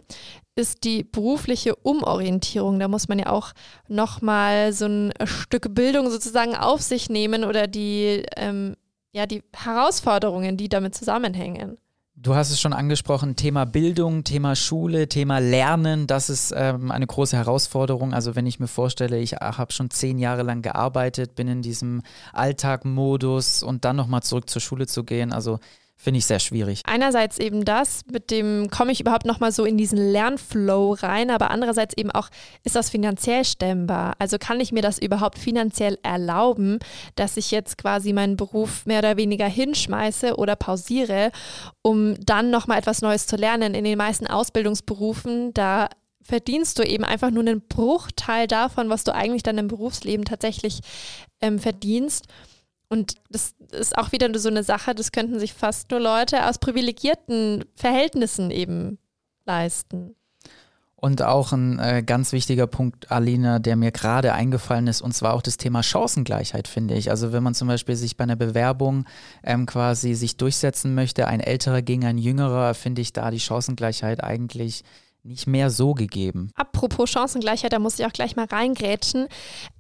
ist 0.55 0.83
die 0.83 1.03
berufliche 1.03 1.75
Umorientierung. 1.75 2.79
Da 2.79 2.87
muss 2.87 3.07
man 3.07 3.17
ja 3.17 3.27
auch 3.27 3.53
nochmal 3.87 4.73
so 4.73 4.85
ein 4.85 5.13
Stück 5.23 5.73
Bildung 5.73 6.09
sozusagen 6.09 6.55
auf 6.55 6.81
sich 6.81 7.09
nehmen 7.09 7.43
oder 7.43 7.65
die, 7.67 8.23
ähm, 8.35 8.75
ja, 9.13 9.25
die 9.25 9.41
Herausforderungen, 9.55 10.57
die 10.57 10.69
damit 10.69 10.95
zusammenhängen. 10.95 11.77
Du 12.21 12.35
hast 12.35 12.51
es 12.51 12.59
schon 12.59 12.73
angesprochen, 12.73 13.37
Thema 13.37 13.63
Bildung, 13.63 14.25
Thema 14.25 14.53
Schule, 14.57 15.07
Thema 15.07 15.39
Lernen, 15.39 16.05
das 16.05 16.29
ist 16.29 16.53
ähm, 16.53 16.91
eine 16.91 17.07
große 17.07 17.37
Herausforderung. 17.37 18.13
Also 18.13 18.35
wenn 18.35 18.45
ich 18.45 18.59
mir 18.59 18.67
vorstelle, 18.67 19.17
ich 19.19 19.35
habe 19.35 19.71
schon 19.71 19.89
zehn 19.89 20.19
Jahre 20.19 20.43
lang 20.43 20.61
gearbeitet, 20.61 21.35
bin 21.35 21.47
in 21.47 21.61
diesem 21.61 22.01
Alltagmodus 22.33 23.63
und 23.63 23.85
dann 23.85 23.95
nochmal 23.95 24.21
zurück 24.21 24.49
zur 24.49 24.61
Schule 24.61 24.85
zu 24.85 25.05
gehen, 25.05 25.31
also 25.31 25.59
Finde 26.01 26.19
ich 26.19 26.25
sehr 26.25 26.39
schwierig. 26.39 26.81
Einerseits 26.85 27.39
eben 27.39 27.65
das, 27.65 28.03
mit 28.09 28.31
dem 28.31 28.69
komme 28.69 28.93
ich 28.93 29.01
überhaupt 29.01 29.25
nochmal 29.25 29.51
so 29.51 29.65
in 29.65 29.77
diesen 29.77 29.97
Lernflow 29.97 30.93
rein, 30.93 31.29
aber 31.29 31.51
andererseits 31.51 31.93
eben 31.97 32.09
auch, 32.09 32.29
ist 32.63 32.77
das 32.77 32.89
finanziell 32.89 33.43
stemmbar? 33.43 34.13
Also 34.17 34.37
kann 34.37 34.61
ich 34.61 34.71
mir 34.71 34.81
das 34.81 34.97
überhaupt 34.97 35.37
finanziell 35.37 35.99
erlauben, 36.01 36.79
dass 37.15 37.35
ich 37.35 37.51
jetzt 37.51 37.77
quasi 37.77 38.13
meinen 38.13 38.37
Beruf 38.37 38.85
mehr 38.85 38.99
oder 38.99 39.17
weniger 39.17 39.47
hinschmeiße 39.47 40.37
oder 40.37 40.55
pausiere, 40.55 41.33
um 41.81 42.15
dann 42.23 42.49
nochmal 42.49 42.79
etwas 42.79 43.01
Neues 43.01 43.27
zu 43.27 43.35
lernen? 43.35 43.73
In 43.73 43.83
den 43.83 43.97
meisten 43.97 44.25
Ausbildungsberufen, 44.25 45.53
da 45.53 45.89
verdienst 46.21 46.79
du 46.79 46.83
eben 46.83 47.03
einfach 47.03 47.29
nur 47.29 47.43
einen 47.43 47.59
Bruchteil 47.67 48.47
davon, 48.47 48.89
was 48.89 49.03
du 49.03 49.13
eigentlich 49.13 49.43
dann 49.43 49.57
im 49.57 49.67
Berufsleben 49.67 50.23
tatsächlich 50.23 50.79
ähm, 51.41 51.59
verdienst. 51.59 52.27
Und 52.89 53.15
das 53.29 53.53
ist 53.71 53.97
auch 53.97 54.11
wieder 54.11 54.37
so 54.39 54.49
eine 54.49 54.63
Sache, 54.63 54.95
das 54.95 55.11
könnten 55.11 55.39
sich 55.39 55.53
fast 55.53 55.91
nur 55.91 55.99
Leute 55.99 56.47
aus 56.47 56.57
privilegierten 56.57 57.65
Verhältnissen 57.75 58.49
eben 58.49 58.97
leisten. 59.45 60.15
Und 60.95 61.21
auch 61.21 61.53
ein 61.53 61.79
äh, 61.79 62.03
ganz 62.05 62.33
wichtiger 62.33 62.67
Punkt, 62.67 63.09
Alina, 63.09 63.59
der 63.59 63.77
mir 63.77 63.91
gerade 63.91 64.33
eingefallen 64.33 64.87
ist, 64.87 65.01
und 65.01 65.13
zwar 65.13 65.33
auch 65.33 65.41
das 65.41 65.55
Thema 65.55 65.81
Chancengleichheit, 65.81 66.67
finde 66.67 66.95
ich. 66.95 67.09
Also 67.09 67.31
wenn 67.31 67.41
man 67.41 67.53
zum 67.53 67.69
Beispiel 67.69 67.95
sich 67.95 68.17
bei 68.17 68.25
einer 68.25 68.35
Bewerbung 68.35 69.05
ähm, 69.43 69.65
quasi 69.65 70.13
sich 70.13 70.35
durchsetzen 70.35 70.95
möchte, 70.95 71.27
ein 71.27 71.39
älterer 71.39 71.81
gegen 71.81 72.03
ein 72.03 72.17
jüngerer, 72.17 72.73
finde 72.73 73.01
ich 73.01 73.13
da 73.13 73.31
die 73.31 73.39
Chancengleichheit 73.39 74.21
eigentlich 74.21 74.83
nicht 75.23 75.47
mehr 75.47 75.69
so 75.69 75.93
gegeben. 75.93 76.51
Apropos 76.55 77.09
Chancengleichheit, 77.09 77.73
da 77.73 77.79
muss 77.79 77.99
ich 77.99 78.05
auch 78.05 78.13
gleich 78.13 78.35
mal 78.35 78.45
reingrätschen. 78.45 79.27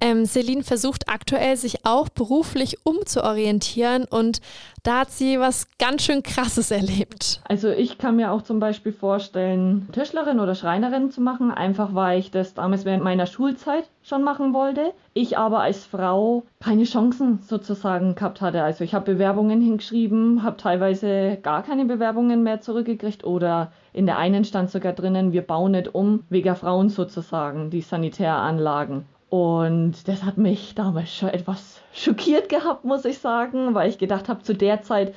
Ähm, 0.01 0.25
Celine 0.25 0.63
versucht 0.63 1.07
aktuell, 1.07 1.55
sich 1.55 1.85
auch 1.85 2.09
beruflich 2.09 2.85
umzuorientieren 2.85 4.05
und 4.05 4.41
da 4.83 4.99
hat 4.99 5.11
sie 5.11 5.39
was 5.39 5.67
ganz 5.77 6.03
schön 6.03 6.23
Krasses 6.23 6.71
erlebt. 6.71 7.41
Also 7.47 7.69
ich 7.69 7.97
kann 7.97 8.15
mir 8.15 8.31
auch 8.31 8.41
zum 8.41 8.59
Beispiel 8.59 8.91
vorstellen, 8.91 9.87
Tischlerin 9.91 10.39
oder 10.39 10.55
Schreinerin 10.55 11.11
zu 11.11 11.21
machen, 11.21 11.51
einfach 11.51 11.93
weil 11.93 12.19
ich 12.19 12.31
das 12.31 12.53
damals 12.53 12.85
während 12.85 13.03
meiner 13.03 13.25
Schulzeit 13.25 13.89
schon 14.03 14.23
machen 14.23 14.53
wollte. 14.53 14.93
Ich 15.13 15.37
aber 15.37 15.61
als 15.61 15.85
Frau 15.85 16.43
keine 16.59 16.83
Chancen 16.83 17.39
sozusagen 17.41 18.15
gehabt 18.15 18.41
hatte. 18.41 18.63
Also 18.63 18.83
ich 18.83 18.93
habe 18.93 19.13
Bewerbungen 19.13 19.61
hingeschrieben, 19.61 20.43
habe 20.43 20.57
teilweise 20.57 21.37
gar 21.41 21.63
keine 21.63 21.85
Bewerbungen 21.85 22.43
mehr 22.43 22.61
zurückgekriegt 22.61 23.23
oder 23.23 23.71
in 23.93 24.05
der 24.05 24.17
einen 24.17 24.45
stand 24.45 24.69
sogar 24.69 24.93
drinnen, 24.93 25.33
wir 25.33 25.41
bauen 25.41 25.71
nicht 25.71 25.93
um, 25.93 26.23
wegen 26.29 26.55
Frauen 26.55 26.89
sozusagen, 26.89 27.69
die 27.69 27.81
Sanitäranlagen. 27.81 29.05
Und 29.29 30.07
das 30.07 30.23
hat 30.23 30.37
mich 30.37 30.73
damals 30.73 31.13
schon 31.13 31.29
etwas 31.29 31.78
schockiert 31.93 32.49
gehabt, 32.49 32.85
muss 32.85 33.05
ich 33.05 33.19
sagen, 33.19 33.73
weil 33.75 33.89
ich 33.89 33.97
gedacht 33.97 34.29
habe, 34.29 34.43
zu 34.43 34.53
der 34.53 34.81
Zeit 34.83 35.13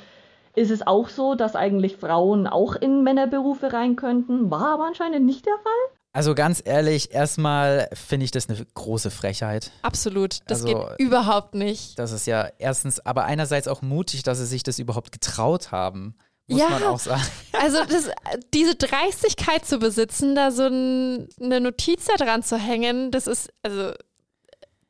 ist 0.55 0.71
es 0.71 0.87
auch 0.87 1.09
so, 1.09 1.35
dass 1.35 1.57
eigentlich 1.57 1.97
Frauen 1.97 2.47
auch 2.47 2.75
in 2.75 3.03
Männerberufe 3.03 3.73
rein 3.73 3.97
könnten. 3.97 4.51
War 4.51 4.75
aber 4.75 4.85
anscheinend 4.87 5.25
nicht 5.25 5.47
der 5.47 5.55
Fall. 5.63 5.97
Also 6.15 6.35
ganz 6.35 6.61
ehrlich, 6.63 7.13
erstmal 7.15 7.89
finde 7.95 8.25
ich 8.25 8.33
das 8.33 8.51
eine 8.51 8.59
große 8.75 9.11
Frechheit. 9.11 9.71
Absolut, 9.81 10.41
das 10.47 10.63
Also, 10.63 10.67
geht 10.67 10.99
überhaupt 10.99 11.55
nicht. 11.55 11.99
Das 11.99 12.13
ist 12.13 12.27
ja 12.27 12.49
erstens, 12.59 13.01
aber 13.01 13.25
einerseits 13.25 13.67
auch 13.67 13.81
mutig, 13.81 14.23
dass 14.23 14.37
sie 14.39 14.45
sich 14.45 14.63
das 14.63 14.79
überhaupt 14.79 15.11
getraut 15.11 15.73
haben. 15.73 16.15
Muss 16.49 16.61
Ja. 16.61 16.69
man 16.69 16.83
auch 16.83 16.99
sagen. 16.99 17.23
Also 17.59 17.79
das, 17.89 18.11
diese 18.53 18.75
Dreistigkeit 18.75 19.65
zu 19.65 19.79
besitzen, 19.79 20.35
da 20.35 20.51
so 20.51 20.65
ein, 20.67 21.29
eine 21.41 21.61
Notiz 21.61 22.05
da 22.07 22.23
dran 22.23 22.43
zu 22.43 22.59
hängen, 22.59 23.11
das 23.11 23.27
ist, 23.27 23.51
also 23.63 23.93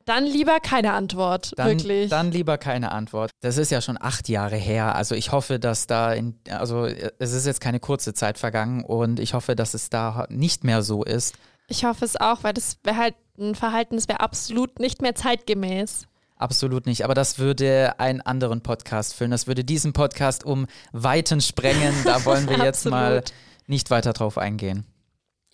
dann 0.05 0.25
lieber 0.25 0.59
keine 0.59 0.93
Antwort, 0.93 1.53
Dann, 1.57 1.67
wirklich. 1.67 2.09
dann 2.09 2.31
lieber 2.31 2.57
keine 2.57 2.91
Antwort. 2.91 3.31
Das 3.41 3.57
ist 3.57 3.71
ja 3.71 3.81
schon 3.81 3.97
acht 3.99 4.29
Jahre 4.29 4.55
her. 4.55 4.95
Also 4.95 5.15
ich 5.15 5.31
hoffe, 5.31 5.59
dass 5.59 5.87
da 5.87 6.13
in, 6.13 6.39
also 6.49 6.85
es 6.85 7.31
ist 7.33 7.45
jetzt 7.45 7.61
keine 7.61 7.79
kurze 7.79 8.13
Zeit 8.13 8.37
vergangen 8.37 8.83
und 8.83 9.19
ich 9.19 9.33
hoffe, 9.33 9.55
dass 9.55 9.73
es 9.73 9.89
da 9.89 10.25
nicht 10.29 10.63
mehr 10.63 10.81
so 10.83 11.03
ist. 11.03 11.35
ich 11.67 11.85
hoffe 11.85 12.05
es 12.05 12.19
auch, 12.19 12.43
weil 12.43 12.53
das 12.53 12.77
wäre 12.83 12.97
halt 12.97 13.15
ein 13.39 13.55
Verhalten, 13.55 13.95
das 13.95 14.07
wäre 14.07 14.19
absolut 14.19 14.79
nicht 14.79 15.01
mehr 15.01 15.15
zeitgemäß. 15.15 16.07
Absolut 16.37 16.85
nicht. 16.87 17.03
Aber 17.05 17.13
das 17.13 17.39
würde 17.39 17.99
einen 17.99 18.19
anderen 18.19 18.61
Podcast 18.61 19.13
füllen. 19.13 19.31
Das 19.31 19.47
würde 19.47 19.63
diesen 19.63 19.93
Podcast 19.93 20.43
um 20.43 20.67
Weiten 20.91 21.39
sprengen. 21.39 21.93
Da 22.03 22.25
wollen 22.25 22.49
wir 22.49 22.57
jetzt 22.63 22.85
mal 22.85 23.23
nicht 23.65 23.89
weiter 23.91 24.11
drauf 24.11 24.37
eingehen. 24.37 24.85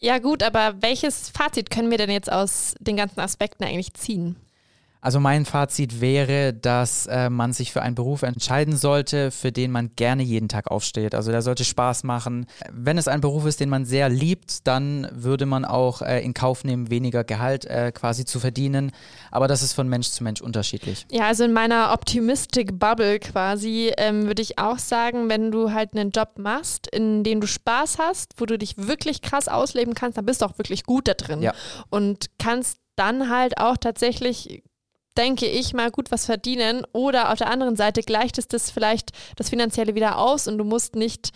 Ja 0.01 0.20
gut, 0.20 0.44
aber 0.44 0.82
welches 0.82 1.29
Fazit 1.29 1.70
können 1.70 1.91
wir 1.91 1.98
denn 1.98 2.10
jetzt 2.10 2.32
aus 2.32 2.75
den 2.79 2.96
ganzen 2.96 3.20
Aspekten 3.20 3.65
eigentlich 3.65 3.94
ziehen? 3.96 4.38
Also 5.01 5.20
mein 5.22 5.46
Fazit 5.46 6.01
wäre, 6.01 6.53
dass 6.53 7.06
äh, 7.06 7.29
man 7.29 7.53
sich 7.53 7.72
für 7.72 7.82
einen 7.82 7.96
Beruf 7.96 8.22
entscheiden 8.24 8.75
sollte, 8.75 9.32
für 9.32 9.51
den 9.51 9.72
man 9.72 9.91
gerne 9.96 10.24
jeden 10.24 10.50
Tag 10.50 10.70
aufsteht. 10.70 11.15
Also 11.15 11.32
der 11.32 11.41
sollte 11.41 11.63
Spaß 11.63 12.03
machen. 12.03 12.46
Wenn 12.72 12.98
es 12.98 13.08
ein 13.08 13.22
Beruf 13.22 13.46
ist, 13.46 13.62
den 13.62 13.70
man 13.70 13.86
sehr 13.86 14.10
liebt, 14.10 14.68
dann 14.68 15.08
würde 15.13 15.46
man 15.46 15.63
auch 15.63 16.01
äh, 16.01 16.20
in 16.22 16.34
Kauf 16.34 16.65
nehmen, 16.65 16.89
weniger 16.89 17.24
Gehalt 17.24 17.63
äh, 17.65 17.94
quasi 17.94 18.25
zu 18.25 18.41
verdienen. 18.41 18.91
Aber 19.32 19.48
das 19.48 19.62
ist 19.63 19.72
von 19.74 19.88
Mensch 19.88 20.10
zu 20.10 20.24
Mensch 20.24 20.41
unterschiedlich. 20.41 21.06
Ja, 21.10 21.27
also 21.27 21.46
in 21.46 21.53
meiner 21.53 21.94
Optimistic 21.94 22.77
Bubble 22.77 23.20
quasi 23.20 23.94
ähm, 23.98 24.25
würde 24.27 24.41
ich 24.41 24.60
auch 24.60 24.79
sagen, 24.79 25.29
wenn 25.29 25.51
du 25.51 25.72
halt 25.72 25.94
einen 25.94 26.12
Job 26.12 26.32
machst, 26.38 26.88
in 26.88 27.24
dem 27.24 27.39
du 27.39 27.48
Spaß 27.48 28.00
hast, 28.00 28.34
wo 28.38 28.46
du 28.46 28.58
dich 28.58 28.75
wirklich 28.77 29.22
krass 29.22 29.48
ausleben 29.48 29.94
kannst, 29.94 30.18
dann 30.18 30.25
bist 30.25 30.41
du 30.41 30.46
auch 30.46 30.58
wirklich 30.58 30.84
gut 30.84 31.08
da 31.08 31.13
drin 31.13 31.41
Ja. 31.41 31.53
und 31.89 32.25
kannst 32.38 32.79
dann 32.98 33.29
halt 33.29 33.58
auch 33.60 33.77
tatsächlich 33.77 34.62
denke 35.17 35.47
ich 35.47 35.73
mal 35.73 35.91
gut 35.91 36.11
was 36.11 36.25
verdienen 36.25 36.85
oder 36.93 37.31
auf 37.31 37.37
der 37.37 37.49
anderen 37.49 37.75
Seite 37.75 38.01
gleicht 38.01 38.37
es 38.37 38.47
das 38.47 38.71
vielleicht 38.71 39.11
das 39.35 39.49
Finanzielle 39.49 39.95
wieder 39.95 40.17
aus 40.17 40.47
und 40.47 40.57
du 40.57 40.63
musst 40.63 40.95
nicht 40.95 41.31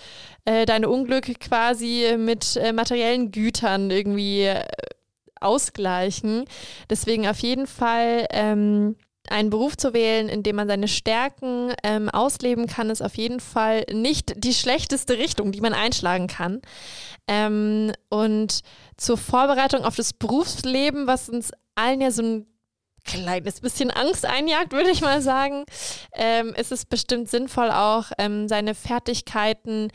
äh, 0.45 0.65
deine 0.65 0.89
Unglück 0.89 1.39
quasi 1.39 2.15
mit 2.17 2.55
äh, 2.57 2.71
materiellen 2.71 3.31
Gütern 3.31 3.91
irgendwie 3.91 4.43
äh, 4.43 4.63
ausgleichen. 5.41 6.45
Deswegen 6.89 7.27
auf 7.27 7.39
jeden 7.39 7.67
Fall 7.67 8.27
ähm, 8.31 8.95
einen 9.29 9.49
Beruf 9.49 9.77
zu 9.77 9.93
wählen, 9.93 10.29
in 10.29 10.43
dem 10.43 10.55
man 10.55 10.67
seine 10.67 10.87
Stärken 10.87 11.73
ähm, 11.83 12.09
ausleben 12.09 12.67
kann, 12.67 12.89
ist 12.89 13.01
auf 13.01 13.15
jeden 13.15 13.39
Fall 13.39 13.85
nicht 13.91 14.33
die 14.37 14.53
schlechteste 14.53 15.17
Richtung, 15.17 15.51
die 15.51 15.61
man 15.61 15.73
einschlagen 15.73 16.27
kann. 16.27 16.61
Ähm, 17.27 17.93
und 18.09 18.61
zur 18.97 19.17
Vorbereitung 19.17 19.85
auf 19.85 19.95
das 19.95 20.13
Berufsleben, 20.13 21.07
was 21.07 21.29
uns 21.29 21.51
allen 21.75 22.01
ja 22.01 22.11
so 22.11 22.21
ein 22.21 22.52
kleines 23.03 23.61
bisschen 23.61 23.91
Angst 23.91 24.25
einjagt, 24.25 24.71
würde 24.71 24.91
ich 24.91 25.01
mal 25.01 25.21
sagen, 25.21 25.65
ähm, 26.13 26.53
ist 26.55 26.71
es 26.71 26.85
bestimmt 26.85 27.29
sinnvoll 27.29 27.71
auch, 27.71 28.11
ähm, 28.17 28.47
seine 28.47 28.75
Fertigkeiten 28.75 29.89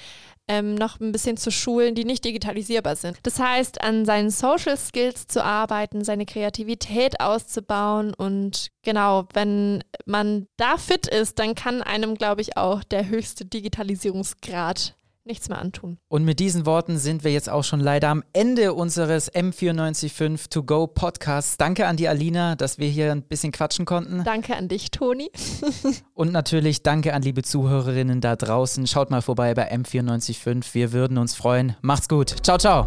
ähm, 0.48 0.74
noch 0.74 0.98
ein 0.98 1.12
bisschen 1.12 1.36
zu 1.36 1.50
schulen, 1.50 1.94
die 1.94 2.04
nicht 2.04 2.24
digitalisierbar 2.24 2.96
sind. 2.96 3.18
Das 3.22 3.38
heißt, 3.38 3.82
an 3.82 4.04
seinen 4.06 4.30
Social 4.30 4.76
Skills 4.76 5.26
zu 5.26 5.44
arbeiten, 5.44 6.04
seine 6.04 6.24
Kreativität 6.24 7.20
auszubauen 7.20 8.14
und 8.14 8.68
genau, 8.82 9.26
wenn 9.34 9.84
man 10.06 10.48
da 10.56 10.78
fit 10.78 11.06
ist, 11.06 11.38
dann 11.38 11.54
kann 11.54 11.82
einem, 11.82 12.14
glaube 12.14 12.40
ich, 12.40 12.56
auch 12.56 12.82
der 12.82 13.08
höchste 13.08 13.44
Digitalisierungsgrad 13.44 14.97
nichts 15.28 15.48
mehr 15.48 15.58
antun. 15.58 15.98
Und 16.08 16.24
mit 16.24 16.40
diesen 16.40 16.66
Worten 16.66 16.98
sind 16.98 17.22
wir 17.22 17.30
jetzt 17.30 17.48
auch 17.48 17.62
schon 17.62 17.78
leider 17.78 18.08
am 18.08 18.24
Ende 18.32 18.74
unseres 18.74 19.32
M945 19.32 20.48
To 20.50 20.64
Go 20.64 20.86
Podcasts. 20.88 21.56
Danke 21.56 21.86
an 21.86 21.96
die 21.96 22.08
Alina, 22.08 22.56
dass 22.56 22.78
wir 22.78 22.88
hier 22.88 23.12
ein 23.12 23.22
bisschen 23.22 23.52
quatschen 23.52 23.84
konnten. 23.84 24.24
Danke 24.24 24.56
an 24.56 24.66
dich, 24.66 24.90
Toni. 24.90 25.30
Und 26.14 26.32
natürlich 26.32 26.82
danke 26.82 27.14
an 27.14 27.22
liebe 27.22 27.42
Zuhörerinnen 27.42 28.20
da 28.20 28.34
draußen. 28.34 28.86
Schaut 28.88 29.10
mal 29.10 29.22
vorbei 29.22 29.54
bei 29.54 29.72
M945. 29.72 30.74
Wir 30.74 30.92
würden 30.92 31.18
uns 31.18 31.36
freuen. 31.36 31.76
Macht's 31.82 32.08
gut. 32.08 32.34
Ciao, 32.42 32.58
ciao. 32.58 32.86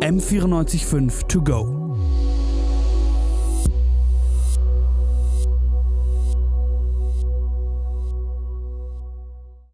M945 0.00 1.28
To 1.28 1.42
Go. 1.42 1.81